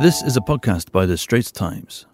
This 0.00 0.22
is 0.22 0.38
a 0.38 0.40
podcast 0.40 0.92
by 0.92 1.04
The 1.04 1.18
Straits 1.18 1.52
Times. 1.52 2.06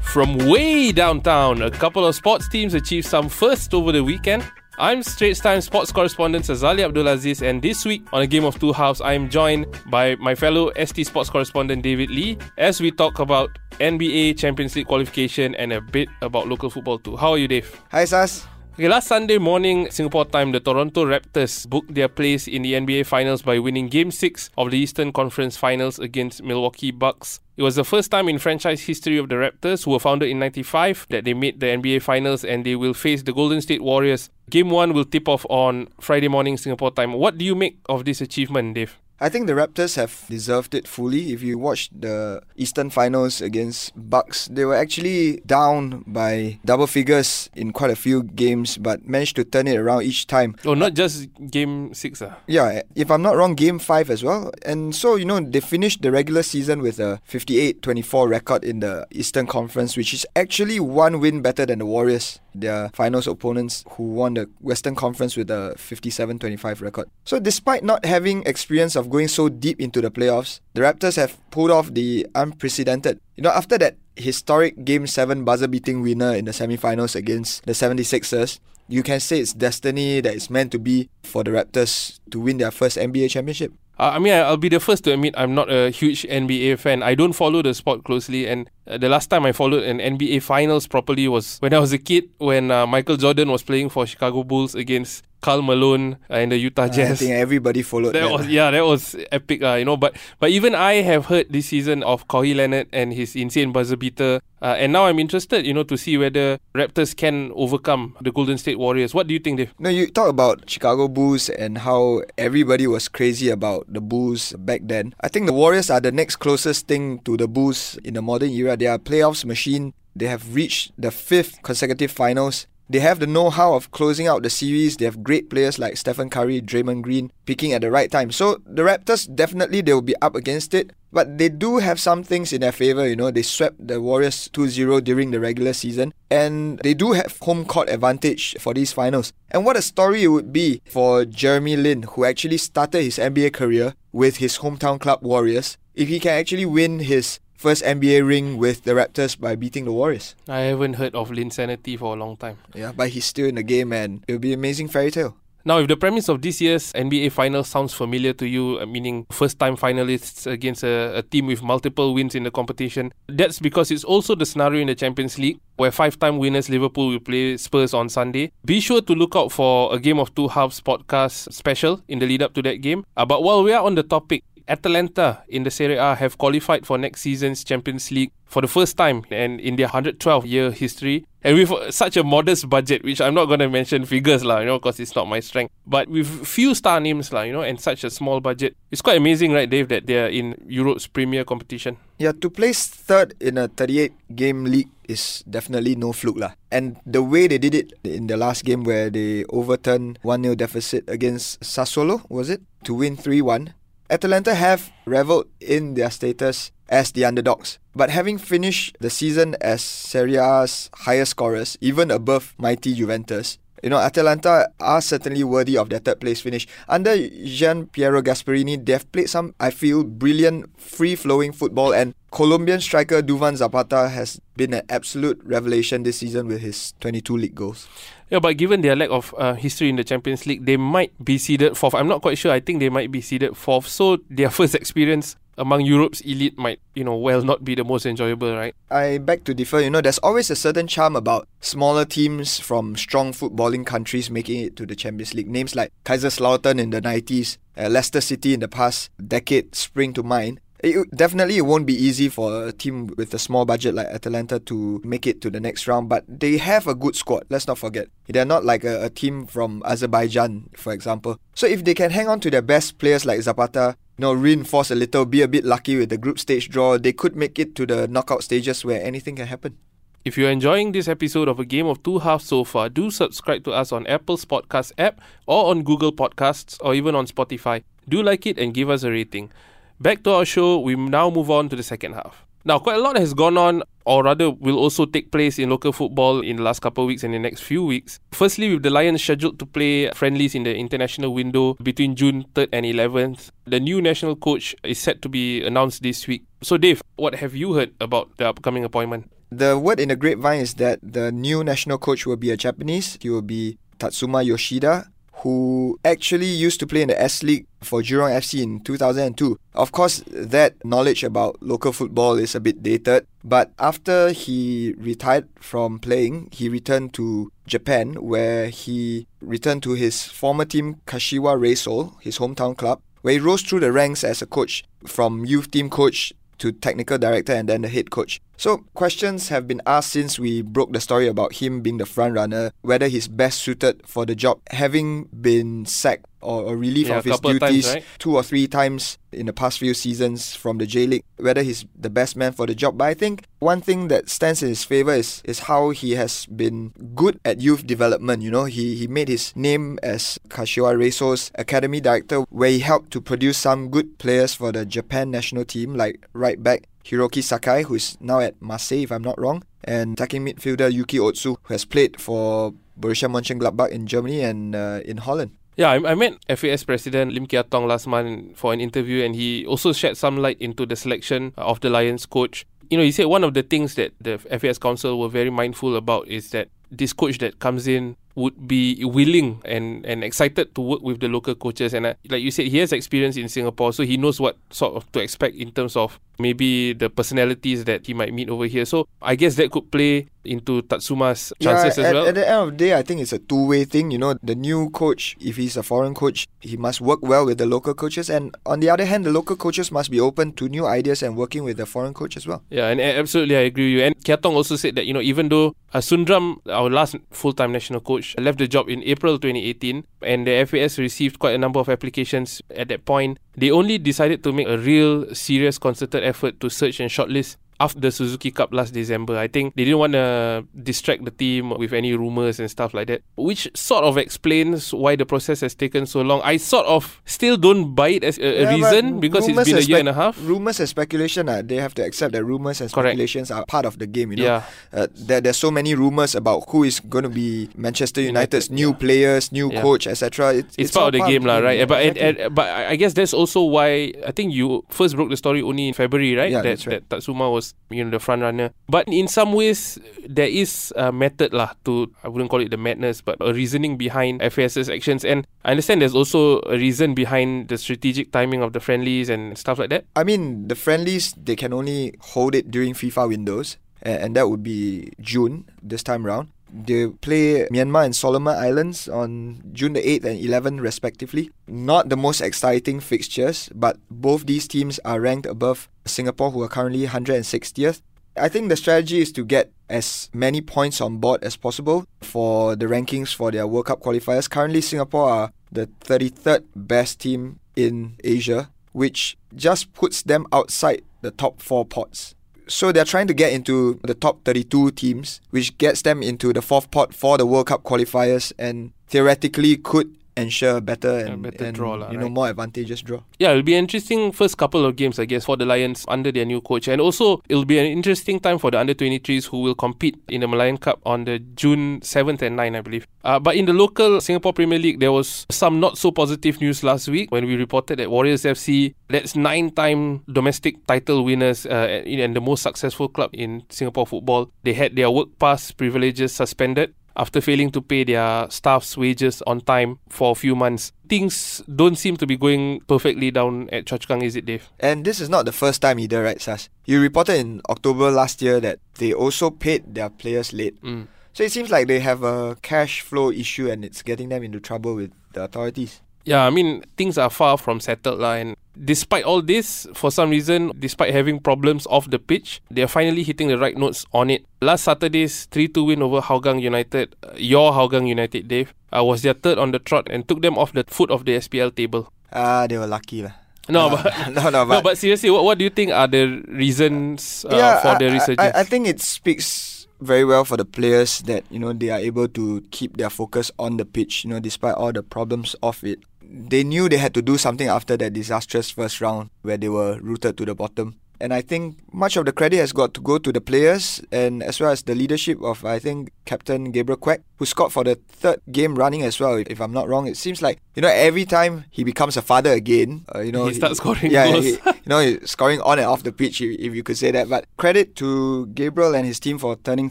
From 0.00 0.36
way 0.48 0.90
downtown, 0.90 1.62
a 1.62 1.70
couple 1.70 2.04
of 2.04 2.16
sports 2.16 2.48
teams 2.48 2.74
achieved 2.74 3.06
some 3.06 3.28
first 3.28 3.72
over 3.72 3.92
the 3.92 4.02
weekend. 4.02 4.42
I'm 4.78 5.04
Straits 5.04 5.38
Times 5.38 5.66
sports 5.66 5.92
correspondent 5.92 6.44
Sazali 6.44 6.80
Abdul 6.84 7.06
Aziz, 7.06 7.40
and 7.40 7.62
this 7.62 7.84
week 7.84 8.02
on 8.12 8.20
a 8.20 8.26
game 8.26 8.44
of 8.44 8.58
two 8.58 8.72
halves, 8.72 9.00
I 9.00 9.12
am 9.12 9.30
joined 9.30 9.66
by 9.92 10.16
my 10.16 10.34
fellow 10.34 10.72
ST 10.74 11.06
sports 11.06 11.30
correspondent 11.30 11.84
David 11.84 12.10
Lee 12.10 12.36
as 12.58 12.80
we 12.80 12.90
talk 12.90 13.20
about 13.20 13.56
NBA 13.78 14.36
Champions 14.36 14.74
League 14.74 14.88
qualification 14.88 15.54
and 15.54 15.72
a 15.72 15.80
bit 15.80 16.08
about 16.20 16.48
local 16.48 16.68
football 16.68 16.98
too. 16.98 17.16
How 17.16 17.30
are 17.30 17.38
you, 17.38 17.46
Dave? 17.46 17.80
Hi, 17.92 18.06
Sas. 18.06 18.44
Okay, 18.74 18.88
last 18.88 19.08
Sunday 19.08 19.36
morning, 19.36 19.90
Singapore 19.90 20.24
time, 20.24 20.50
the 20.50 20.58
Toronto 20.58 21.04
Raptors 21.04 21.68
booked 21.68 21.92
their 21.92 22.08
place 22.08 22.48
in 22.48 22.62
the 22.62 22.72
NBA 22.72 23.04
Finals 23.04 23.42
by 23.42 23.58
winning 23.58 23.88
Game 23.88 24.10
6 24.10 24.48
of 24.56 24.70
the 24.70 24.78
Eastern 24.78 25.12
Conference 25.12 25.58
Finals 25.58 25.98
against 25.98 26.42
Milwaukee 26.42 26.90
Bucks. 26.90 27.40
It 27.58 27.62
was 27.62 27.76
the 27.76 27.84
first 27.84 28.10
time 28.10 28.30
in 28.30 28.38
franchise 28.38 28.80
history 28.80 29.18
of 29.18 29.28
the 29.28 29.34
Raptors, 29.34 29.84
who 29.84 29.90
were 29.90 30.00
founded 30.00 30.30
in 30.30 30.38
95, 30.38 31.06
that 31.10 31.24
they 31.26 31.34
made 31.34 31.60
the 31.60 31.66
NBA 31.66 32.00
Finals 32.00 32.46
and 32.46 32.64
they 32.64 32.74
will 32.74 32.94
face 32.94 33.22
the 33.22 33.34
Golden 33.34 33.60
State 33.60 33.82
Warriors. 33.82 34.30
Game 34.48 34.70
1 34.70 34.94
will 34.94 35.04
tip 35.04 35.28
off 35.28 35.44
on 35.50 35.88
Friday 36.00 36.28
morning 36.28 36.56
Singapore 36.56 36.92
time. 36.92 37.12
What 37.12 37.36
do 37.36 37.44
you 37.44 37.54
make 37.54 37.76
of 37.90 38.06
this 38.06 38.22
achievement, 38.22 38.76
Dave? 38.76 38.98
I 39.20 39.28
think 39.28 39.46
the 39.46 39.52
Raptors 39.52 39.94
have 39.96 40.26
deserved 40.28 40.74
it 40.74 40.88
fully. 40.88 41.32
If 41.32 41.42
you 41.42 41.56
watch 41.56 41.90
the 41.94 42.42
Eastern 42.56 42.90
Finals 42.90 43.40
against 43.40 43.92
Bucks, 43.94 44.48
they 44.50 44.64
were 44.64 44.74
actually 44.74 45.40
down 45.46 46.02
by 46.06 46.58
double 46.64 46.88
figures 46.88 47.48
in 47.54 47.72
quite 47.72 47.90
a 47.90 47.96
few 47.96 48.24
games, 48.24 48.78
but 48.78 49.06
managed 49.06 49.36
to 49.36 49.44
turn 49.44 49.68
it 49.68 49.76
around 49.76 50.02
each 50.02 50.26
time. 50.26 50.56
Oh, 50.64 50.74
not 50.74 50.94
just 50.94 51.28
game 51.50 51.94
six, 51.94 52.20
ah. 52.20 52.36
Yeah, 52.48 52.82
if 52.96 53.10
I'm 53.12 53.22
not 53.22 53.36
wrong, 53.36 53.54
game 53.54 53.78
five 53.78 54.10
as 54.10 54.24
well. 54.24 54.50
And 54.66 54.92
so, 54.92 55.14
you 55.14 55.24
know, 55.24 55.38
they 55.38 55.60
finished 55.60 56.02
the 56.02 56.10
regular 56.10 56.42
season 56.42 56.82
with 56.82 56.98
a 56.98 57.20
58-24 57.30 58.28
record 58.28 58.64
in 58.64 58.80
the 58.80 59.06
Eastern 59.12 59.46
Conference, 59.46 59.96
which 59.96 60.12
is 60.12 60.26
actually 60.34 60.80
one 60.80 61.20
win 61.20 61.42
better 61.42 61.64
than 61.64 61.78
the 61.78 61.86
Warriors, 61.86 62.40
their 62.54 62.88
finals 62.90 63.26
opponents 63.26 63.84
who 63.92 64.04
won 64.04 64.34
the 64.34 64.48
Western 64.60 64.94
Conference 64.94 65.36
with 65.36 65.50
a 65.50 65.74
57-25 65.76 66.80
record. 66.80 67.08
So 67.24 67.38
despite 67.38 67.84
not 67.84 68.04
having 68.04 68.42
experience 68.44 68.96
of 68.96 69.10
going 69.10 69.28
so 69.28 69.48
deep 69.48 69.80
into 69.80 70.00
the 70.00 70.10
playoffs, 70.10 70.60
the 70.74 70.82
Raptors 70.82 71.16
have 71.16 71.38
pulled 71.50 71.70
off 71.70 71.92
the 71.92 72.26
unprecedented. 72.34 73.20
You 73.36 73.42
know, 73.44 73.50
after 73.50 73.78
that 73.78 73.96
historic 74.16 74.84
Game 74.84 75.06
7 75.06 75.44
buzzer 75.44 75.68
beating 75.68 76.02
winner 76.02 76.34
in 76.34 76.44
the 76.44 76.52
semifinals 76.52 77.16
against 77.16 77.64
the 77.64 77.72
76ers, 77.72 78.60
you 78.88 79.02
can 79.02 79.20
say 79.20 79.40
it's 79.40 79.52
destiny 79.52 80.20
that 80.20 80.34
is 80.34 80.50
meant 80.50 80.72
to 80.72 80.78
be 80.78 81.08
for 81.22 81.44
the 81.44 81.50
Raptors 81.50 82.20
to 82.30 82.40
win 82.40 82.58
their 82.58 82.70
first 82.70 82.96
NBA 82.96 83.30
championship. 83.30 83.72
Uh, 83.98 84.12
I 84.14 84.18
mean, 84.18 84.32
I'll 84.32 84.56
be 84.56 84.68
the 84.68 84.80
first 84.80 85.04
to 85.04 85.12
admit 85.12 85.34
I'm 85.36 85.54
not 85.54 85.70
a 85.70 85.90
huge 85.90 86.24
NBA 86.24 86.78
fan. 86.78 87.02
I 87.02 87.14
don't 87.14 87.34
follow 87.34 87.62
the 87.62 87.74
sport 87.74 88.04
closely, 88.04 88.48
and 88.48 88.68
uh, 88.86 88.98
the 88.98 89.08
last 89.08 89.28
time 89.28 89.46
I 89.46 89.52
followed 89.52 89.84
an 89.84 89.98
NBA 89.98 90.42
finals 90.42 90.86
properly 90.86 91.28
was 91.28 91.58
when 91.58 91.72
I 91.72 91.78
was 91.78 91.92
a 91.92 91.98
kid, 91.98 92.28
when 92.38 92.70
uh, 92.70 92.86
Michael 92.86 93.16
Jordan 93.16 93.50
was 93.50 93.62
playing 93.62 93.90
for 93.90 94.06
Chicago 94.06 94.42
Bulls 94.42 94.74
against 94.74 95.24
Karl 95.42 95.60
Malone 95.60 96.16
and 96.30 96.52
the 96.52 96.56
Utah 96.56 96.86
Jazz. 96.86 97.20
I 97.22 97.26
think 97.26 97.32
everybody 97.32 97.82
followed 97.82 98.14
that. 98.14 98.20
that. 98.20 98.32
was 98.32 98.46
yeah, 98.46 98.70
that 98.70 98.86
was 98.86 99.16
epic, 99.32 99.62
uh, 99.62 99.74
you 99.74 99.84
know. 99.84 99.96
But 99.96 100.16
but 100.38 100.50
even 100.50 100.74
I 100.74 101.02
have 101.02 101.26
heard 101.26 101.50
this 101.50 101.66
season 101.66 102.02
of 102.04 102.28
Kawhi 102.28 102.54
Leonard 102.54 102.88
and 102.92 103.12
his 103.12 103.34
insane 103.34 103.72
buzzer 103.72 103.96
beater, 103.96 104.40
uh, 104.62 104.78
and 104.78 104.92
now 104.92 105.06
I'm 105.06 105.18
interested, 105.18 105.66
you 105.66 105.74
know, 105.74 105.82
to 105.82 105.98
see 105.98 106.16
whether 106.16 106.58
Raptors 106.72 107.16
can 107.16 107.50
overcome 107.56 108.14
the 108.22 108.30
Golden 108.30 108.56
State 108.56 108.78
Warriors. 108.78 109.12
What 109.12 109.26
do 109.26 109.34
you 109.34 109.40
think, 109.40 109.58
Dave? 109.58 109.74
No, 109.80 109.90
you 109.90 110.06
talk 110.06 110.28
about 110.28 110.70
Chicago 110.70 111.08
Bulls 111.08 111.50
and 111.50 111.78
how 111.78 112.22
everybody 112.38 112.86
was 112.86 113.08
crazy 113.08 113.50
about 113.50 113.92
the 113.92 114.00
Bulls 114.00 114.54
back 114.54 114.82
then. 114.84 115.12
I 115.20 115.26
think 115.26 115.46
the 115.46 115.52
Warriors 115.52 115.90
are 115.90 116.00
the 116.00 116.12
next 116.12 116.36
closest 116.36 116.86
thing 116.86 117.18
to 117.26 117.36
the 117.36 117.48
Bulls 117.48 117.98
in 118.04 118.14
the 118.14 118.22
modern 118.22 118.50
era. 118.50 118.71
They 118.76 118.86
are 118.86 118.96
a 118.96 118.98
playoffs 118.98 119.44
machine. 119.44 119.94
They 120.14 120.26
have 120.26 120.54
reached 120.54 120.92
the 120.98 121.10
fifth 121.10 121.62
consecutive 121.62 122.10
finals. 122.10 122.66
They 122.90 123.00
have 123.00 123.20
the 123.20 123.26
know-how 123.26 123.72
of 123.72 123.90
closing 123.90 124.26
out 124.26 124.42
the 124.42 124.50
series. 124.50 124.98
They 124.98 125.06
have 125.06 125.22
great 125.22 125.48
players 125.48 125.78
like 125.78 125.96
Stephen 125.96 126.28
Curry, 126.28 126.60
Draymond 126.60 127.00
Green 127.00 127.32
picking 127.46 127.72
at 127.72 127.80
the 127.80 127.90
right 127.90 128.10
time. 128.10 128.30
So 128.30 128.60
the 128.66 128.82
Raptors 128.82 129.34
definitely 129.34 129.80
they 129.80 129.94
will 129.94 130.02
be 130.02 130.20
up 130.20 130.36
against 130.36 130.74
it, 130.74 130.92
but 131.10 131.38
they 131.38 131.48
do 131.48 131.78
have 131.78 131.98
some 131.98 132.22
things 132.22 132.52
in 132.52 132.60
their 132.60 132.72
favor. 132.72 133.08
You 133.08 133.16
know, 133.16 133.30
they 133.30 133.40
swept 133.40 133.86
the 133.88 133.98
Warriors 133.98 134.50
2-0 134.52 135.04
during 135.04 135.30
the 135.30 135.40
regular 135.40 135.72
season, 135.72 136.12
and 136.30 136.80
they 136.80 136.92
do 136.92 137.12
have 137.12 137.38
home 137.40 137.64
court 137.64 137.88
advantage 137.88 138.56
for 138.60 138.74
these 138.74 138.92
finals. 138.92 139.32
And 139.50 139.64
what 139.64 139.78
a 139.78 139.82
story 139.82 140.24
it 140.24 140.28
would 140.28 140.52
be 140.52 140.82
for 140.84 141.24
Jeremy 141.24 141.76
Lin, 141.76 142.02
who 142.02 142.26
actually 142.26 142.58
started 142.58 143.04
his 143.04 143.16
NBA 143.16 143.54
career 143.54 143.94
with 144.12 144.36
his 144.36 144.58
hometown 144.58 145.00
club 145.00 145.20
Warriors, 145.22 145.78
if 145.94 146.08
he 146.08 146.20
can 146.20 146.32
actually 146.32 146.66
win 146.66 146.98
his 146.98 147.38
first 147.62 147.84
NBA 147.84 148.26
ring 148.26 148.58
with 148.58 148.82
the 148.82 148.90
Raptors 148.90 149.38
by 149.38 149.54
beating 149.54 149.84
the 149.84 149.92
Warriors. 149.92 150.34
I 150.48 150.62
haven't 150.74 150.94
heard 150.94 151.14
of 151.14 151.30
Linsanity 151.30 151.96
for 151.96 152.16
a 152.16 152.18
long 152.18 152.36
time. 152.36 152.58
Yeah, 152.74 152.90
but 152.90 153.10
he's 153.10 153.24
still 153.24 153.46
in 153.46 153.54
the 153.54 153.62
game 153.62 153.92
and 153.92 154.24
it'll 154.26 154.40
be 154.40 154.52
an 154.52 154.58
amazing 154.58 154.88
fairy 154.88 155.12
tale. 155.12 155.36
Now, 155.64 155.78
if 155.78 155.86
the 155.86 155.96
premise 155.96 156.28
of 156.28 156.42
this 156.42 156.60
year's 156.60 156.92
NBA 156.92 157.30
final 157.30 157.62
sounds 157.62 157.94
familiar 157.94 158.32
to 158.32 158.48
you, 158.48 158.80
uh, 158.80 158.86
meaning 158.86 159.26
first 159.30 159.60
time 159.60 159.76
finalists 159.76 160.50
against 160.50 160.82
a, 160.82 161.18
a, 161.18 161.22
team 161.22 161.46
with 161.46 161.62
multiple 161.62 162.14
wins 162.14 162.34
in 162.34 162.42
the 162.42 162.50
competition, 162.50 163.12
that's 163.28 163.60
because 163.60 163.92
it's 163.92 164.02
also 164.02 164.34
the 164.34 164.44
scenario 164.44 164.80
in 164.80 164.88
the 164.88 164.96
Champions 164.96 165.38
League, 165.38 165.60
where 165.76 165.92
five 165.92 166.18
time 166.18 166.38
winners 166.38 166.68
Liverpool 166.68 167.10
will 167.10 167.20
play 167.20 167.56
Spurs 167.56 167.94
on 167.94 168.08
Sunday. 168.08 168.50
Be 168.64 168.80
sure 168.80 169.00
to 169.02 169.14
look 169.14 169.36
out 169.36 169.52
for 169.52 169.94
a 169.94 170.00
Game 170.00 170.18
of 170.18 170.34
Two 170.34 170.48
Halves 170.48 170.80
podcast 170.80 171.52
special 171.52 172.02
in 172.08 172.18
the 172.18 172.26
lead 172.26 172.42
up 172.42 172.54
to 172.54 172.62
that 172.62 172.82
game. 172.82 173.06
Uh, 173.16 173.24
but 173.24 173.44
while 173.44 173.62
we 173.62 173.72
are 173.72 173.84
on 173.86 173.94
the 173.94 174.02
topic, 174.02 174.42
Atalanta 174.68 175.42
in 175.48 175.64
the 175.64 175.70
Serie 175.70 175.96
A 175.96 176.14
have 176.14 176.38
qualified 176.38 176.86
for 176.86 176.98
next 176.98 177.22
season's 177.22 177.64
Champions 177.64 178.10
League 178.10 178.30
for 178.46 178.60
the 178.60 178.68
first 178.68 178.96
time 178.96 179.24
and 179.30 179.60
in 179.60 179.76
their 179.76 179.86
112 179.86 180.46
year 180.46 180.70
history. 180.70 181.24
And 181.42 181.56
with 181.56 181.72
uh, 181.72 181.90
such 181.90 182.16
a 182.16 182.22
modest 182.22 182.68
budget 182.68 183.02
which 183.02 183.20
I'm 183.20 183.34
not 183.34 183.46
going 183.46 183.60
to 183.60 183.68
mention 183.68 184.04
figures 184.04 184.44
lah 184.44 184.60
you 184.60 184.66
know 184.66 184.78
because 184.78 185.00
it's 185.00 185.16
not 185.16 185.26
my 185.26 185.40
strength. 185.40 185.72
But 185.86 186.08
with 186.08 186.28
few 186.46 186.74
star 186.74 187.00
names 187.00 187.32
lah 187.32 187.42
you 187.42 187.52
know 187.52 187.62
and 187.62 187.80
such 187.80 188.04
a 188.04 188.10
small 188.10 188.40
budget 188.40 188.76
it's 188.92 189.02
quite 189.02 189.16
amazing 189.16 189.52
right 189.52 189.68
Dave 189.68 189.88
that 189.88 190.06
they're 190.06 190.28
in 190.28 190.54
Europe's 190.68 191.08
premier 191.08 191.44
competition. 191.44 191.96
Yeah 192.18 192.36
to 192.36 192.50
place 192.50 192.86
third 192.86 193.34
in 193.40 193.56
a 193.58 193.66
38 193.66 194.12
game 194.36 194.64
league 194.64 194.92
is 195.08 195.42
definitely 195.48 195.96
no 195.96 196.12
fluke 196.12 196.38
lah. 196.38 196.52
And 196.70 197.00
the 197.08 197.24
way 197.24 197.48
they 197.48 197.58
did 197.58 197.74
it 197.74 197.92
in 198.04 198.28
the 198.28 198.36
last 198.36 198.64
game 198.64 198.84
where 198.84 199.10
they 199.10 199.44
overturned 199.50 200.20
1-0 200.22 200.56
deficit 200.56 201.08
against 201.08 201.60
Sassuolo 201.60 202.22
was 202.28 202.48
it? 202.48 202.62
To 202.84 202.94
win 202.94 203.16
3-1 203.16 203.74
Atalanta 204.12 204.54
have 204.54 204.92
reveled 205.06 205.46
in 205.58 205.94
their 205.94 206.10
status 206.10 206.70
as 206.90 207.12
the 207.12 207.24
underdogs, 207.24 207.78
but 207.96 208.10
having 208.10 208.36
finished 208.36 208.94
the 209.00 209.08
season 209.08 209.56
as 209.62 209.80
Serie 209.80 210.36
A's 210.36 210.90
highest 211.08 211.30
scorers, 211.30 211.78
even 211.80 212.10
above 212.10 212.52
mighty 212.58 212.92
Juventus, 212.92 213.56
you 213.82 213.90
know, 213.90 213.98
Atalanta 213.98 214.70
are 214.80 215.00
certainly 215.00 215.42
worthy 215.44 215.76
of 215.76 215.90
their 215.90 215.98
third 215.98 216.20
place 216.20 216.40
finish. 216.40 216.66
Under 216.88 217.16
Gian 217.44 217.86
Piero 217.86 218.22
Gasperini, 218.22 218.84
they've 218.84 219.10
played 219.10 219.28
some, 219.28 219.54
I 219.58 219.70
feel, 219.70 220.04
brilliant, 220.04 220.80
free 220.80 221.16
flowing 221.16 221.52
football, 221.52 221.92
and 221.92 222.14
Colombian 222.30 222.80
striker 222.80 223.20
Duvan 223.20 223.56
Zapata 223.56 224.08
has 224.08 224.40
been 224.56 224.72
an 224.72 224.82
absolute 224.88 225.40
revelation 225.44 226.04
this 226.04 226.18
season 226.18 226.46
with 226.46 226.60
his 226.60 226.94
22 227.00 227.36
league 227.36 227.54
goals. 227.54 227.88
Yeah, 228.30 228.38
but 228.38 228.56
given 228.56 228.80
their 228.80 228.96
lack 228.96 229.10
of 229.10 229.34
uh, 229.36 229.54
history 229.54 229.90
in 229.90 229.96
the 229.96 230.04
Champions 230.04 230.46
League, 230.46 230.64
they 230.64 230.78
might 230.78 231.12
be 231.22 231.36
seeded 231.36 231.76
fourth. 231.76 231.94
I'm 231.94 232.08
not 232.08 232.22
quite 232.22 232.38
sure. 232.38 232.50
I 232.50 232.60
think 232.60 232.80
they 232.80 232.88
might 232.88 233.10
be 233.10 233.20
seeded 233.20 233.56
fourth. 233.56 233.86
So 233.88 234.18
their 234.30 234.48
first 234.58 234.74
experience 234.74 235.36
among 235.58 235.82
Europe's 235.82 236.20
elite 236.22 236.58
might, 236.58 236.80
you 236.94 237.04
know, 237.04 237.16
well 237.16 237.42
not 237.42 237.64
be 237.64 237.74
the 237.74 237.84
most 237.84 238.06
enjoyable, 238.06 238.54
right? 238.56 238.74
I 238.90 239.18
beg 239.18 239.44
to 239.44 239.54
differ. 239.54 239.80
You 239.80 239.90
know, 239.90 240.00
there's 240.00 240.18
always 240.18 240.50
a 240.50 240.56
certain 240.56 240.86
charm 240.86 241.16
about 241.16 241.48
smaller 241.60 242.04
teams 242.04 242.58
from 242.58 242.96
strong 242.96 243.32
footballing 243.32 243.86
countries 243.86 244.30
making 244.30 244.60
it 244.60 244.76
to 244.76 244.86
the 244.86 244.96
Champions 244.96 245.34
League. 245.34 245.50
Names 245.50 245.74
like 245.74 245.92
Kaiserslautern 246.04 246.78
in 246.78 246.90
the 246.90 247.00
90s, 247.00 247.58
uh, 247.76 247.88
Leicester 247.88 248.20
City 248.20 248.54
in 248.54 248.60
the 248.60 248.68
past 248.68 249.10
decade 249.26 249.74
spring 249.74 250.12
to 250.14 250.22
mind. 250.22 250.60
It, 250.82 251.08
definitely, 251.14 251.58
it 251.58 251.62
won't 251.64 251.86
be 251.86 251.94
easy 251.94 252.28
for 252.28 252.66
a 252.66 252.72
team 252.72 253.06
with 253.16 253.32
a 253.34 253.38
small 253.38 253.64
budget 253.64 253.94
like 253.94 254.08
Atalanta 254.08 254.58
to 254.60 255.00
make 255.04 255.28
it 255.28 255.40
to 255.42 255.50
the 255.50 255.60
next 255.60 255.86
round, 255.86 256.08
but 256.08 256.24
they 256.26 256.56
have 256.56 256.88
a 256.88 256.94
good 256.94 257.14
squad. 257.14 257.44
Let's 257.50 257.68
not 257.68 257.78
forget. 257.78 258.08
They're 258.26 258.44
not 258.44 258.64
like 258.64 258.82
a, 258.82 259.04
a 259.04 259.08
team 259.08 259.46
from 259.46 259.84
Azerbaijan, 259.86 260.70
for 260.74 260.92
example. 260.92 261.38
So 261.54 261.68
if 261.68 261.84
they 261.84 261.94
can 261.94 262.10
hang 262.10 262.28
on 262.28 262.40
to 262.40 262.50
their 262.50 262.62
best 262.62 262.98
players 262.98 263.24
like 263.24 263.40
Zapata, 263.42 263.96
you 264.18 264.22
know, 264.22 264.32
reinforce 264.32 264.90
a 264.90 264.94
little, 264.94 265.24
be 265.24 265.42
a 265.42 265.48
bit 265.48 265.64
lucky 265.64 265.96
with 265.96 266.10
the 266.10 266.18
group 266.18 266.38
stage 266.38 266.68
draw, 266.68 266.98
they 266.98 267.12
could 267.12 267.34
make 267.34 267.58
it 267.58 267.74
to 267.76 267.86
the 267.86 268.06
knockout 268.08 268.42
stages 268.42 268.84
where 268.84 269.02
anything 269.02 269.36
can 269.36 269.46
happen. 269.46 269.76
If 270.24 270.38
you're 270.38 270.50
enjoying 270.50 270.92
this 270.92 271.08
episode 271.08 271.48
of 271.48 271.58
A 271.58 271.64
Game 271.64 271.86
of 271.86 272.02
Two 272.04 272.20
Halves 272.20 272.44
so 272.44 272.62
far, 272.62 272.88
do 272.88 273.10
subscribe 273.10 273.64
to 273.64 273.72
us 273.72 273.90
on 273.90 274.06
Apple's 274.06 274.44
podcast 274.44 274.92
app 274.96 275.20
or 275.46 275.70
on 275.70 275.82
Google 275.82 276.12
Podcasts 276.12 276.78
or 276.80 276.94
even 276.94 277.16
on 277.16 277.26
Spotify. 277.26 277.82
Do 278.08 278.22
like 278.22 278.46
it 278.46 278.58
and 278.58 278.72
give 278.72 278.88
us 278.88 279.02
a 279.02 279.10
rating. 279.10 279.50
Back 279.98 280.22
to 280.24 280.30
our 280.32 280.44
show, 280.44 280.78
we 280.78 280.94
now 280.94 281.28
move 281.28 281.50
on 281.50 281.68
to 281.70 281.76
the 281.76 281.82
second 281.82 282.12
half. 282.12 282.46
Now, 282.64 282.78
quite 282.78 282.96
a 282.96 283.00
lot 283.00 283.16
has 283.18 283.34
gone 283.34 283.58
on 283.58 283.82
or 284.06 284.22
rather 284.22 284.50
will 284.50 284.78
also 284.78 285.04
take 285.04 285.32
place 285.32 285.58
in 285.58 285.70
local 285.70 285.92
football 285.92 286.40
in 286.40 286.56
the 286.56 286.62
last 286.62 286.80
couple 286.80 287.04
of 287.04 287.08
weeks 287.08 287.24
and 287.24 287.34
the 287.34 287.38
next 287.38 287.62
few 287.62 287.84
weeks. 287.84 288.20
Firstly, 288.30 288.74
with 288.74 288.84
the 288.84 288.90
Lions 288.90 289.22
scheduled 289.22 289.58
to 289.58 289.66
play 289.66 290.10
friendlies 290.12 290.54
in 290.54 290.62
the 290.62 290.74
international 290.74 291.34
window 291.34 291.74
between 291.82 292.14
June 292.14 292.44
3rd 292.54 292.68
and 292.72 292.86
11th, 292.86 293.50
the 293.64 293.80
new 293.80 294.00
national 294.00 294.36
coach 294.36 294.76
is 294.84 294.98
set 294.98 295.22
to 295.22 295.28
be 295.28 295.64
announced 295.64 296.02
this 296.02 296.28
week. 296.28 296.44
So, 296.62 296.76
Dave, 296.76 297.02
what 297.16 297.34
have 297.36 297.54
you 297.54 297.74
heard 297.74 297.94
about 298.00 298.36
the 298.38 298.48
upcoming 298.48 298.84
appointment? 298.84 299.30
The 299.50 299.76
word 299.76 299.98
in 299.98 300.08
the 300.08 300.16
grapevine 300.16 300.60
is 300.60 300.74
that 300.74 301.00
the 301.02 301.32
new 301.32 301.64
national 301.64 301.98
coach 301.98 302.26
will 302.26 302.38
be 302.38 302.50
a 302.50 302.56
Japanese. 302.56 303.18
He 303.20 303.28
will 303.28 303.42
be 303.42 303.78
Tatsuma 303.98 304.42
Yoshida, 304.42 305.10
who 305.42 305.98
actually 306.04 306.46
used 306.46 306.78
to 306.78 306.86
play 306.86 307.02
in 307.02 307.08
the 307.08 307.20
S 307.20 307.42
League 307.42 307.66
for 307.80 308.00
Jurong 308.00 308.30
FC 308.30 308.62
in 308.62 308.80
2002. 308.80 309.58
Of 309.74 309.90
course, 309.90 310.22
that 310.28 310.74
knowledge 310.84 311.24
about 311.24 311.60
local 311.60 311.92
football 311.92 312.38
is 312.38 312.54
a 312.54 312.60
bit 312.60 312.82
dated, 312.82 313.26
but 313.42 313.72
after 313.78 314.30
he 314.30 314.94
retired 314.98 315.48
from 315.56 315.98
playing, 315.98 316.48
he 316.52 316.68
returned 316.68 317.12
to 317.14 317.50
Japan 317.66 318.14
where 318.14 318.68
he 318.68 319.26
returned 319.40 319.82
to 319.82 319.94
his 319.94 320.24
former 320.24 320.64
team 320.64 321.00
Kashiwa 321.06 321.58
Reysol, 321.58 322.20
his 322.20 322.38
hometown 322.38 322.76
club, 322.76 323.00
where 323.22 323.34
he 323.34 323.40
rose 323.40 323.62
through 323.62 323.80
the 323.80 323.90
ranks 323.90 324.22
as 324.22 324.42
a 324.42 324.46
coach 324.46 324.84
from 325.04 325.44
youth 325.44 325.72
team 325.72 325.90
coach 325.90 326.32
to 326.58 326.70
technical 326.70 327.18
director 327.18 327.52
and 327.52 327.68
then 327.68 327.82
the 327.82 327.88
head 327.88 328.12
coach. 328.12 328.40
So 328.62 328.86
questions 328.94 329.48
have 329.48 329.66
been 329.66 329.82
asked 329.86 330.12
since 330.12 330.38
we 330.38 330.62
broke 330.62 330.92
the 330.92 331.00
story 331.00 331.26
about 331.26 331.54
him 331.54 331.80
being 331.80 331.98
the 331.98 332.06
front 332.06 332.34
runner, 332.34 332.70
whether 332.82 333.08
he's 333.08 333.26
best 333.26 333.60
suited 333.60 334.06
for 334.06 334.24
the 334.24 334.36
job, 334.36 334.60
having 334.70 335.24
been 335.24 335.84
sacked 335.84 336.26
or, 336.40 336.62
or 336.62 336.76
relief 336.76 337.08
Yeah, 337.08 337.18
of 337.18 337.24
his 337.24 337.40
duties 337.40 337.58
times, 337.58 337.88
right? 337.88 338.04
two 338.20 338.36
or 338.36 338.44
three 338.44 338.68
times 338.68 339.18
in 339.32 339.46
the 339.46 339.52
past 339.52 339.80
few 339.80 339.94
seasons 339.94 340.54
from 340.54 340.78
the 340.78 340.86
J 340.86 341.08
League, 341.08 341.24
whether 341.38 341.64
he's 341.64 341.86
the 341.98 342.08
best 342.08 342.36
man 342.36 342.52
for 342.52 342.66
the 342.66 342.74
job. 342.76 342.98
But 342.98 343.06
I 343.06 343.14
think 343.14 343.46
one 343.58 343.80
thing 343.80 344.06
that 344.08 344.28
stands 344.28 344.62
in 344.62 344.68
his 344.68 344.84
favour 344.84 345.14
is, 345.14 345.42
is 345.44 345.60
how 345.60 345.90
he 345.90 346.12
has 346.12 346.46
been 346.46 346.92
good 347.16 347.40
at 347.44 347.60
youth 347.60 347.84
development. 347.84 348.42
You 348.42 348.52
know, 348.52 348.66
he, 348.66 348.94
he 348.94 349.08
made 349.08 349.26
his 349.26 349.52
name 349.56 349.98
as 350.04 350.38
Kashiwa 350.48 350.96
Reysol's 350.96 351.50
academy 351.56 352.00
director, 352.00 352.42
where 352.50 352.70
he 352.70 352.78
helped 352.78 353.10
to 353.12 353.20
produce 353.20 353.58
some 353.58 353.90
good 353.90 354.18
players 354.18 354.54
for 354.54 354.70
the 354.70 354.86
Japan 354.86 355.32
national 355.32 355.64
team, 355.64 355.96
like 355.96 356.28
right 356.32 356.62
back 356.62 356.88
Hiroki 357.04 357.42
Sakai, 357.42 357.82
who 357.82 357.94
is 357.94 358.16
now 358.20 358.40
at 358.40 358.60
Marseille, 358.60 359.02
if 359.02 359.12
I'm 359.12 359.22
not 359.22 359.38
wrong, 359.40 359.62
and 359.84 360.14
attacking 360.14 360.44
midfielder 360.44 360.92
Yuki 360.92 361.18
Otsu, 361.18 361.56
who 361.62 361.74
has 361.74 361.84
played 361.84 362.20
for 362.20 362.74
Borussia 362.98 363.28
Mönchengladbach 363.28 363.90
in 363.90 364.06
Germany 364.06 364.42
and 364.42 364.74
uh, 364.74 365.00
in 365.04 365.18
Holland. 365.18 365.52
Yeah, 365.76 365.90
I, 365.90 366.12
I 366.12 366.14
met 366.14 366.36
FAS 366.48 366.84
President 366.84 367.32
Lim 367.32 367.46
Kia 367.46 367.62
Tong 367.62 367.86
last 367.86 368.06
month 368.06 368.56
for 368.56 368.72
an 368.72 368.80
interview, 368.80 369.24
and 369.24 369.34
he 369.34 369.64
also 369.64 369.92
shed 369.92 370.16
some 370.16 370.36
light 370.36 370.60
into 370.60 370.84
the 370.84 370.96
selection 370.96 371.54
of 371.56 371.80
the 371.80 371.88
Lions 371.88 372.26
coach. 372.26 372.66
You 372.90 372.98
know, 372.98 373.04
he 373.04 373.12
said 373.12 373.26
one 373.26 373.42
of 373.42 373.54
the 373.54 373.62
things 373.62 373.94
that 373.94 374.12
the 374.20 374.36
FAS 374.36 374.78
Council 374.78 375.18
were 375.18 375.30
very 375.30 375.48
mindful 375.48 375.96
about 375.96 376.28
is 376.28 376.50
that 376.50 376.68
this 376.90 377.14
coach 377.14 377.38
that 377.38 377.58
comes 377.58 377.88
in 377.88 378.16
would 378.34 378.68
be 378.68 379.02
willing 379.02 379.60
and, 379.64 380.04
and 380.04 380.22
excited 380.22 380.74
to 380.74 380.80
work 380.80 381.02
with 381.02 381.20
the 381.20 381.28
local 381.28 381.54
coaches. 381.54 381.94
And 381.94 382.06
uh, 382.06 382.14
like 382.28 382.42
you 382.42 382.50
said, 382.50 382.66
he 382.66 382.78
has 382.78 382.92
experience 382.92 383.36
in 383.36 383.48
Singapore, 383.48 383.94
so 383.94 384.04
he 384.04 384.18
knows 384.18 384.40
what 384.40 384.58
sort 384.70 384.94
of 384.94 385.10
to 385.12 385.20
expect 385.20 385.56
in 385.56 385.72
terms 385.72 385.96
of 385.96 386.20
maybe 386.38 386.92
the 386.92 387.10
personalities 387.10 387.84
that 387.84 388.06
he 388.06 388.14
might 388.14 388.32
meet 388.32 388.48
over 388.48 388.66
here. 388.66 388.84
So 388.84 389.08
I 389.20 389.36
guess 389.36 389.56
that 389.56 389.70
could 389.70 389.90
play 389.90 390.28
into 390.44 390.82
Tatsuma's 390.82 391.52
chances 391.60 391.98
yeah, 391.98 392.04
as 392.04 392.10
at, 392.10 392.14
well. 392.14 392.26
At 392.26 392.34
the 392.34 392.48
end 392.48 392.58
of 392.58 392.70
the 392.70 392.76
day, 392.76 392.94
I 392.94 393.02
think 393.02 393.20
it's 393.20 393.32
a 393.32 393.38
two-way 393.38 393.84
thing. 393.84 394.10
You 394.10 394.18
know, 394.18 394.34
the 394.42 394.54
new 394.54 394.90
coach, 394.90 395.36
if 395.40 395.56
he's 395.56 395.76
a 395.76 395.82
foreign 395.82 396.14
coach, 396.14 396.48
he 396.60 396.76
must 396.76 397.00
work 397.00 397.20
well 397.22 397.46
with 397.46 397.58
the 397.58 397.66
local 397.66 397.94
coaches, 397.94 398.28
and 398.28 398.54
on 398.66 398.80
the 398.80 398.90
other 398.90 399.04
hand, 399.04 399.24
the 399.24 399.30
local 399.30 399.56
coaches 399.56 399.92
must 399.92 400.10
be 400.10 400.20
open 400.20 400.52
to 400.54 400.68
new 400.68 400.86
ideas 400.86 401.22
and 401.22 401.36
working 401.36 401.64
with 401.64 401.76
the 401.76 401.86
foreign 401.86 402.14
coach 402.14 402.36
as 402.36 402.46
well. 402.46 402.62
Yeah, 402.70 402.88
and 402.88 403.00
absolutely, 403.00 403.56
I 403.56 403.60
agree 403.60 403.94
with 403.94 404.00
you. 404.00 404.06
And 404.06 404.16
Kiatong 404.18 404.54
also 404.54 404.76
said 404.76 404.96
that, 404.96 405.06
you 405.06 405.14
know, 405.14 405.20
even 405.20 405.48
though 405.48 405.74
uh, 405.94 405.98
Sundram, 405.98 406.58
our 406.68 406.90
last 406.90 407.16
full 407.30 407.52
time 407.52 407.72
national 407.72 408.00
coach, 408.00 408.34
left 408.38 408.58
the 408.58 408.68
job 408.68 408.88
in 408.88 409.02
April 409.04 409.38
2018, 409.38 410.04
and 410.22 410.46
the 410.46 410.64
FAS 410.66 410.98
received 410.98 411.38
quite 411.38 411.54
a 411.54 411.58
number 411.58 411.80
of 411.80 411.88
applications 411.88 412.62
at 412.74 412.88
that 412.88 413.04
point, 413.04 413.38
they 413.56 413.70
only 413.70 413.98
decided 413.98 414.42
to 414.44 414.52
make 414.52 414.68
a 414.68 414.78
real 414.78 415.34
serious 415.34 415.78
concerted 415.78 416.24
effort 416.24 416.58
to 416.60 416.70
search 416.70 417.00
and 417.00 417.10
shortlist 417.10 417.56
after 417.82 417.98
the 417.98 418.12
Suzuki 418.12 418.50
Cup 418.50 418.72
last 418.72 418.92
December. 418.94 419.36
I 419.36 419.48
think 419.48 419.74
they 419.74 419.84
didn't 419.84 419.98
want 419.98 420.12
to 420.14 420.64
distract 420.82 421.24
the 421.24 421.32
team 421.32 421.70
with 421.70 421.92
any 421.92 422.14
rumors 422.14 422.60
and 422.60 422.70
stuff 422.70 422.94
like 422.94 423.08
that, 423.08 423.22
which 423.36 423.68
sort 423.74 424.04
of 424.04 424.16
explains 424.16 424.94
why 424.94 425.16
the 425.16 425.26
process 425.26 425.60
has 425.60 425.74
taken 425.74 426.06
so 426.06 426.22
long. 426.22 426.40
I 426.44 426.58
sort 426.58 426.86
of 426.86 427.20
still 427.24 427.56
don't 427.56 427.94
buy 427.94 428.10
it 428.10 428.24
as 428.24 428.38
a, 428.38 428.42
a 428.42 428.62
Yeah, 428.62 428.74
reason 428.74 429.18
because 429.20 429.48
it's 429.48 429.58
been 429.64 429.74
a 429.74 429.78
and 429.80 429.88
year 429.88 429.98
and 429.98 430.08
a 430.08 430.14
half. 430.14 430.38
Rumors 430.40 430.78
and 430.78 430.88
speculation, 430.88 431.48
uh, 431.48 431.62
they 431.64 431.76
have 431.76 431.94
to 431.94 432.04
accept 432.04 432.32
that 432.34 432.44
rumors 432.44 432.80
and 432.80 432.92
Correct. 432.92 433.08
speculations 433.18 433.50
are 433.50 433.64
part 433.66 433.84
of 433.84 433.98
the 433.98 434.06
game. 434.06 434.30
You 434.32 434.38
know, 434.38 434.44
Yeah. 434.44 434.62
uh, 434.92 435.06
there, 435.14 435.40
there's 435.40 435.56
so 435.58 435.70
many 435.70 435.94
rumors 435.94 436.34
about 436.34 436.64
who 436.70 436.84
is 436.84 437.00
going 437.00 437.24
to 437.24 437.30
be 437.30 437.68
Manchester 437.74 438.20
United's 438.20 438.68
United, 438.68 438.74
new 438.74 438.90
yeah. 438.90 439.02
players, 439.04 439.50
new 439.52 439.72
Yeah. 439.72 439.82
coach, 439.82 440.06
etc. 440.06 440.54
It's, 440.54 440.76
it's, 440.78 440.90
part 440.92 441.14
of 441.14 441.20
the 441.20 441.26
game, 441.26 441.44
lah, 441.44 441.58
right? 441.58 441.78
yeah, 441.78 441.86
but 441.86 442.00
exactly. 442.06 442.44
and, 442.44 442.54
but 442.54 442.68
I 442.70 442.94
guess 442.96 443.12
that's 443.14 443.34
also 443.34 443.62
why 443.62 444.12
I 444.26 444.30
think 444.30 444.52
you 444.54 444.84
first 444.88 445.16
broke 445.16 445.30
the 445.30 445.36
story 445.36 445.62
only 445.62 445.88
in 445.88 445.94
February, 445.94 446.36
right? 446.36 446.52
Yeah, 446.52 446.62
that, 446.62 446.86
right. 446.86 447.02
that 447.08 447.10
Tatsuma 447.10 447.50
was 447.50 447.71
you 447.90 448.04
know 448.04 448.10
the 448.10 448.18
front 448.18 448.42
runner. 448.42 448.72
But 448.88 449.06
in 449.08 449.28
some 449.28 449.52
ways, 449.52 449.98
there 450.26 450.48
is 450.48 450.92
a 450.96 451.12
method 451.12 451.52
lah 451.52 451.74
to 451.84 452.10
I 452.24 452.28
wouldn't 452.28 452.50
call 452.50 452.60
it 452.60 452.70
the 452.70 452.80
madness, 452.80 453.20
but 453.20 453.36
a 453.40 453.52
reasoning 453.52 453.96
behind 453.96 454.40
FAS's 454.40 454.88
actions. 454.88 455.24
And 455.24 455.46
I 455.64 455.72
understand 455.72 456.00
there's 456.00 456.16
also 456.16 456.60
a 456.66 456.76
reason 456.76 457.14
behind 457.14 457.68
the 457.68 457.78
strategic 457.78 458.32
timing 458.32 458.62
of 458.62 458.72
the 458.72 458.80
friendlies 458.80 459.28
and 459.28 459.56
stuff 459.56 459.78
like 459.78 459.90
that. 459.90 460.04
I 460.16 460.24
mean, 460.24 460.68
the 460.68 460.74
friendlies 460.74 461.34
they 461.36 461.56
can 461.56 461.72
only 461.72 462.14
hold 462.20 462.54
it 462.54 462.70
during 462.70 462.94
FIFA 462.94 463.28
windows, 463.28 463.76
and, 464.02 464.34
that 464.34 464.48
would 464.48 464.62
be 464.62 465.12
June 465.20 465.68
this 465.82 466.02
time 466.02 466.24
round. 466.26 466.48
They 466.72 467.08
play 467.08 467.68
Myanmar 467.70 468.06
and 468.06 468.16
Solomon 468.16 468.56
Islands 468.56 469.08
on 469.08 469.60
June 469.72 469.92
the 469.92 470.00
8th 470.00 470.24
and 470.24 470.40
11th, 470.40 470.80
respectively. 470.80 471.50
Not 471.68 472.08
the 472.08 472.16
most 472.16 472.40
exciting 472.40 473.00
fixtures, 473.00 473.68
but 473.74 473.98
both 474.10 474.46
these 474.46 474.66
teams 474.66 474.98
are 475.04 475.20
ranked 475.20 475.46
above 475.46 475.88
Singapore, 476.06 476.50
who 476.50 476.62
are 476.62 476.68
currently 476.68 477.06
160th. 477.06 478.00
I 478.36 478.48
think 478.48 478.70
the 478.70 478.76
strategy 478.76 479.20
is 479.20 479.30
to 479.32 479.44
get 479.44 479.70
as 479.90 480.30
many 480.32 480.62
points 480.62 481.02
on 481.02 481.18
board 481.18 481.44
as 481.44 481.56
possible 481.56 482.06
for 482.22 482.74
the 482.74 482.86
rankings 482.86 483.34
for 483.34 483.50
their 483.50 483.66
World 483.66 483.86
Cup 483.86 484.00
qualifiers. 484.00 484.48
Currently, 484.48 484.80
Singapore 484.80 485.28
are 485.28 485.52
the 485.70 485.86
33rd 486.00 486.64
best 486.74 487.20
team 487.20 487.60
in 487.76 488.16
Asia, 488.24 488.70
which 488.92 489.36
just 489.54 489.92
puts 489.92 490.22
them 490.22 490.46
outside 490.50 491.02
the 491.20 491.30
top 491.30 491.60
four 491.60 491.84
pots. 491.84 492.34
So 492.72 492.90
they're 492.90 493.04
trying 493.04 493.26
to 493.26 493.34
get 493.34 493.52
into 493.52 494.00
the 494.02 494.14
top 494.14 494.44
32 494.46 494.92
teams, 494.92 495.42
which 495.50 495.76
gets 495.76 496.00
them 496.00 496.22
into 496.22 496.54
the 496.54 496.62
fourth 496.62 496.90
pot 496.90 497.12
for 497.12 497.36
the 497.36 497.44
World 497.44 497.66
Cup 497.66 497.82
qualifiers 497.82 498.50
and 498.58 498.92
theoretically 499.08 499.76
could 499.76 500.16
ensure 500.36 500.76
a 500.76 500.80
better 500.80 501.10
and, 501.10 501.42
better 501.42 501.66
and, 501.66 501.76
draw 501.76 501.94
lah, 501.94 502.10
you 502.10 502.16
know 502.16 502.24
right? 502.24 502.32
more 502.32 502.48
advantageous 502.48 503.02
draw. 503.02 503.20
Yeah, 503.38 503.50
it'll 503.50 503.62
be 503.62 503.74
an 503.74 503.84
interesting 503.84 504.32
first 504.32 504.56
couple 504.56 504.84
of 504.84 504.96
games, 504.96 505.18
I 505.18 505.24
guess, 505.24 505.44
for 505.44 505.56
the 505.56 505.66
Lions 505.66 506.04
under 506.08 506.32
their 506.32 506.44
new 506.44 506.60
coach. 506.60 506.88
And 506.88 507.00
also, 507.00 507.42
it'll 507.48 507.64
be 507.64 507.78
an 507.78 507.86
interesting 507.86 508.40
time 508.40 508.58
for 508.58 508.70
the 508.70 508.78
under 508.78 508.94
23s 508.94 509.46
who 509.46 509.60
will 509.60 509.74
compete 509.74 510.16
in 510.28 510.40
the 510.40 510.46
Merlion 510.46 510.80
Cup 510.80 511.00
on 511.04 511.24
the 511.24 511.38
June 511.38 512.00
7th 512.00 512.42
and 512.42 512.58
9th, 512.58 512.76
I 512.76 512.80
believe. 512.80 513.06
Uh, 513.24 513.38
but 513.38 513.56
in 513.56 513.66
the 513.66 513.72
local 513.72 514.20
Singapore 514.20 514.52
Premier 514.52 514.78
League, 514.78 515.00
there 515.00 515.12
was 515.12 515.46
some 515.50 515.80
not 515.80 515.98
so 515.98 516.10
positive 516.10 516.60
news 516.60 516.82
last 516.82 517.08
week 517.08 517.30
when 517.30 517.46
we 517.46 517.56
reported 517.56 517.98
that 517.98 518.10
Warriors 518.10 518.44
FC, 518.44 518.94
that's 519.08 519.36
nine 519.36 519.70
time 519.70 520.22
domestic 520.32 520.86
title 520.86 521.24
winners 521.24 521.66
uh, 521.66 522.02
and 522.06 522.34
the 522.34 522.40
most 522.40 522.62
successful 522.62 523.08
club 523.08 523.30
in 523.32 523.62
Singapore 523.68 524.06
football, 524.06 524.50
they 524.62 524.72
had 524.72 524.96
their 524.96 525.10
work 525.10 525.28
pass 525.38 525.70
privileges 525.70 526.32
suspended 526.32 526.94
after 527.16 527.40
failing 527.40 527.70
to 527.70 527.80
pay 527.80 528.04
their 528.04 528.50
staff's 528.50 528.96
wages 528.96 529.42
on 529.46 529.60
time 529.60 529.98
for 530.08 530.32
a 530.32 530.34
few 530.34 530.54
months. 530.54 530.92
Things 531.08 531.62
don't 531.74 531.96
seem 531.96 532.16
to 532.16 532.26
be 532.26 532.36
going 532.36 532.80
perfectly 532.88 533.30
down 533.30 533.68
at 533.70 533.84
Choa 533.84 534.00
Chu 534.00 534.06
Kang, 534.08 534.22
is 534.22 534.36
it, 534.36 534.46
Dave? 534.46 534.70
And 534.80 535.04
this 535.04 535.20
is 535.20 535.28
not 535.28 535.44
the 535.44 535.52
first 535.52 535.82
time 535.82 535.98
either, 535.98 536.22
right, 536.22 536.40
Sas? 536.40 536.68
You 536.86 537.00
reported 537.00 537.36
in 537.36 537.60
October 537.68 538.10
last 538.10 538.40
year 538.40 538.60
that 538.60 538.78
they 538.94 539.12
also 539.12 539.50
paid 539.50 539.94
their 539.94 540.08
players 540.08 540.52
late. 540.52 540.82
Mm. 540.82 541.08
So 541.34 541.44
it 541.44 541.52
seems 541.52 541.70
like 541.70 541.86
they 541.86 542.00
have 542.00 542.22
a 542.22 542.56
cash 542.62 543.00
flow 543.00 543.30
issue 543.30 543.70
and 543.70 543.84
it's 543.84 544.02
getting 544.02 544.28
them 544.28 544.42
into 544.42 544.60
trouble 544.60 544.94
with 544.94 545.12
the 545.32 545.44
authorities. 545.44 546.00
Yeah, 546.24 546.46
I 546.46 546.50
mean, 546.50 546.82
things 546.96 547.18
are 547.18 547.30
far 547.30 547.58
from 547.58 547.80
settled. 547.80 548.20
lah. 548.20 548.34
and 548.38 548.56
despite 548.78 549.24
all 549.24 549.42
this, 549.42 549.86
for 549.94 550.10
some 550.10 550.30
reason, 550.30 550.70
despite 550.78 551.12
having 551.12 551.40
problems 551.40 551.86
off 551.90 552.08
the 552.10 552.18
pitch, 552.18 552.62
they 552.70 552.82
are 552.82 552.88
finally 552.88 553.22
hitting 553.22 553.48
the 553.48 553.58
right 553.58 553.76
notes 553.76 554.06
on 554.12 554.30
it. 554.30 554.46
Last 554.60 554.84
Saturday's 554.84 555.46
3 555.50 555.68
2 555.68 555.84
win 555.84 556.02
over 556.02 556.20
Hougang 556.20 556.60
United, 556.62 557.16
uh, 557.22 557.32
your 557.36 557.72
Hougang 557.72 558.08
United, 558.08 558.48
Dave, 558.48 558.72
uh, 558.94 559.02
was 559.04 559.22
their 559.22 559.34
third 559.34 559.58
on 559.58 559.72
the 559.72 559.78
trot 559.78 560.06
and 560.10 560.26
took 560.28 560.42
them 560.42 560.56
off 560.56 560.72
the 560.72 560.84
foot 560.86 561.10
of 561.10 561.24
the 561.24 561.36
SPL 561.36 561.74
table. 561.74 562.12
Ah, 562.32 562.66
they 562.66 562.78
were 562.78 562.86
lucky. 562.86 563.22
lah. 563.22 563.32
No, 563.68 563.86
Uh, 563.90 564.02
but. 564.02 564.28
no, 564.34 564.42
no, 564.50 564.64
but, 564.66 564.74
no, 564.74 564.82
but 564.82 564.98
seriously, 564.98 565.30
what, 565.30 565.44
what 565.44 565.58
do 565.58 565.64
you 565.64 565.70
think 565.70 565.90
are 565.92 566.06
the 566.08 566.42
reasons 566.48 567.44
uh, 567.50 567.56
yeah, 567.56 567.82
for 567.82 567.98
the 567.98 568.10
resurgence? 568.10 568.54
I, 568.54 568.60
I 568.60 568.64
think 568.64 568.86
it 568.86 569.00
speaks 569.00 569.86
very 570.00 570.24
well 570.24 570.44
for 570.44 570.56
the 570.56 570.64
players 570.64 571.20
that 571.30 571.44
you 571.50 571.58
know 571.62 571.72
they 571.72 571.90
are 571.90 571.98
able 572.02 572.26
to 572.26 572.60
keep 572.74 572.96
their 572.96 573.10
focus 573.10 573.50
on 573.58 573.76
the 573.76 573.84
pitch. 573.84 574.24
You 574.24 574.30
know, 574.30 574.40
despite 574.40 574.74
all 574.74 574.90
the 574.92 575.02
problems 575.02 575.54
of 575.62 575.82
it, 575.84 576.00
they 576.32 576.64
knew 576.64 576.88
they 576.88 576.96
had 576.96 577.12
to 577.14 577.22
do 577.22 577.36
something 577.36 577.68
after 577.68 577.96
that 577.98 578.12
disastrous 578.14 578.70
first 578.70 579.00
round 579.00 579.30
where 579.42 579.58
they 579.58 579.68
were 579.68 579.98
rooted 580.00 580.36
to 580.38 580.44
the 580.46 580.54
bottom. 580.54 580.96
And 581.20 581.32
I 581.32 581.40
think 581.40 581.76
much 581.92 582.16
of 582.16 582.24
the 582.24 582.32
credit 582.32 582.56
has 582.56 582.72
got 582.72 582.94
to 582.94 583.00
go 583.00 583.16
to 583.16 583.30
the 583.30 583.40
players 583.40 584.02
and 584.10 584.42
as 584.42 584.58
well 584.58 584.72
as 584.72 584.82
the 584.82 584.96
leadership 584.96 585.40
of, 585.40 585.64
I 585.64 585.78
think, 585.78 586.10
Captain 586.24 586.72
Gabriel 586.72 586.98
Quek, 586.98 587.22
who 587.36 587.46
scored 587.46 587.70
for 587.70 587.84
the 587.84 587.94
third 587.94 588.40
game 588.50 588.74
running 588.74 589.02
as 589.02 589.20
well, 589.20 589.36
if 589.36 589.60
I'm 589.60 589.72
not 589.72 589.88
wrong. 589.88 590.08
It 590.08 590.16
seems 590.16 590.42
like, 590.42 590.58
you 590.74 590.82
know, 590.82 590.88
every 590.88 591.24
time 591.24 591.64
he 591.70 591.84
becomes 591.84 592.16
a 592.16 592.22
father 592.22 592.50
again, 592.50 593.04
uh, 593.14 593.20
you 593.20 593.30
know, 593.30 593.46
he 593.46 593.54
starts 593.54 593.76
scoring 593.76 594.10
yeah, 594.10 594.32
goals. 594.32 594.44
he- 594.44 594.50
you 594.50 594.86
know, 594.86 594.98
he's 594.98 595.30
scoring 595.30 595.60
on 595.60 595.78
and 595.78 595.86
off 595.86 596.02
the 596.02 596.10
pitch, 596.10 596.40
if, 596.40 596.58
if 596.58 596.74
you 596.74 596.82
could 596.82 596.96
say 596.98 597.12
that. 597.12 597.28
But 597.28 597.44
credit 597.56 597.94
to 597.96 598.46
Gabriel 598.48 598.96
and 598.96 599.06
his 599.06 599.20
team 599.20 599.38
for 599.38 599.54
turning 599.54 599.90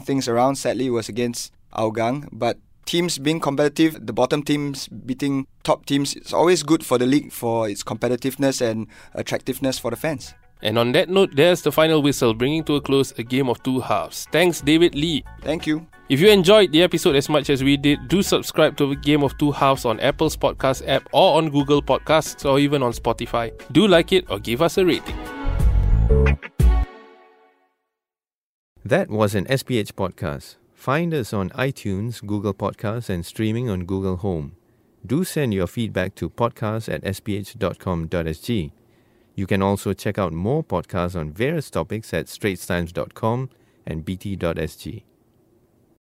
things 0.00 0.28
around. 0.28 0.56
Sadly, 0.56 0.88
it 0.88 0.90
was 0.90 1.08
against 1.08 1.50
Hougang, 1.72 2.28
but 2.30 2.58
teams 2.84 3.18
being 3.18 3.40
competitive, 3.40 4.06
the 4.06 4.12
bottom 4.12 4.42
teams 4.42 4.88
beating 4.88 5.46
top 5.62 5.86
teams, 5.86 6.14
it's 6.14 6.32
always 6.32 6.62
good 6.62 6.84
for 6.84 6.98
the 6.98 7.06
league 7.06 7.32
for 7.32 7.68
its 7.68 7.82
competitiveness 7.82 8.60
and 8.60 8.86
attractiveness 9.14 9.78
for 9.78 9.90
the 9.90 9.96
fans. 9.96 10.34
And 10.62 10.78
on 10.78 10.92
that 10.92 11.08
note, 11.08 11.34
there's 11.34 11.62
the 11.62 11.72
final 11.72 12.02
whistle, 12.02 12.34
bringing 12.34 12.62
to 12.64 12.76
a 12.76 12.80
close 12.80 13.12
a 13.18 13.24
game 13.24 13.48
of 13.48 13.60
two 13.64 13.80
halves. 13.80 14.28
Thanks, 14.30 14.60
David 14.60 14.94
Lee. 14.94 15.24
Thank 15.40 15.66
you. 15.66 15.86
If 16.08 16.20
you 16.20 16.28
enjoyed 16.28 16.70
the 16.70 16.82
episode 16.82 17.16
as 17.16 17.28
much 17.28 17.50
as 17.50 17.64
we 17.64 17.76
did, 17.76 18.06
do 18.06 18.22
subscribe 18.22 18.76
to 18.76 18.94
Game 18.96 19.24
of 19.24 19.36
Two 19.38 19.50
Halves 19.50 19.84
on 19.84 19.98
Apple's 19.98 20.36
podcast 20.36 20.86
app 20.86 21.08
or 21.12 21.38
on 21.38 21.50
Google 21.50 21.82
Podcasts 21.82 22.48
or 22.48 22.58
even 22.60 22.82
on 22.82 22.92
Spotify. 22.92 23.50
Do 23.72 23.88
like 23.88 24.12
it 24.12 24.26
or 24.30 24.38
give 24.38 24.62
us 24.62 24.78
a 24.78 24.84
rating. 24.84 25.16
That 28.84 29.08
was 29.08 29.34
an 29.34 29.46
SPH 29.46 29.92
podcast. 29.92 30.56
Find 30.82 31.14
us 31.14 31.32
on 31.32 31.50
iTunes, 31.50 32.26
Google 32.26 32.54
Podcasts, 32.54 33.08
and 33.08 33.24
streaming 33.24 33.70
on 33.70 33.84
Google 33.84 34.16
Home. 34.16 34.56
Do 35.06 35.22
send 35.22 35.54
your 35.54 35.68
feedback 35.68 36.16
to 36.16 36.28
podcast 36.28 36.92
at 36.92 37.04
sph.com.sg. 37.04 38.72
You 39.36 39.46
can 39.46 39.62
also 39.62 39.92
check 39.92 40.18
out 40.18 40.32
more 40.32 40.64
podcasts 40.64 41.14
on 41.14 41.30
various 41.30 41.70
topics 41.70 42.12
at 42.12 42.26
straitstimes.com 42.26 43.50
and 43.86 44.04
bt.sg. 44.04 45.04